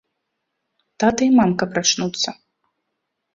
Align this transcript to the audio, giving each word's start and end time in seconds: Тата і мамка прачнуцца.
Тата 1.03 1.27
і 1.31 1.33
мамка 1.41 1.63
прачнуцца. 1.75 2.29